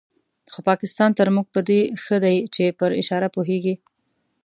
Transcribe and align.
خو 0.51 0.59
پاکستان 0.69 1.09
تر 1.17 1.27
موږ 1.35 1.47
په 1.53 1.59
دې 1.69 1.81
ښه 2.03 2.17
دی 2.25 2.37
چې 2.55 2.65
پر 2.79 2.91
اشاره 3.01 3.27
پوهېږي. 3.35 3.75